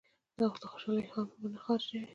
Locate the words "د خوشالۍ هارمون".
0.61-1.37